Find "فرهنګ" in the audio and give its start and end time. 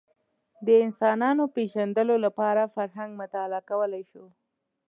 2.75-3.11